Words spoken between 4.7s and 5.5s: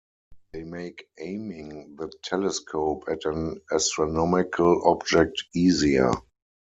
object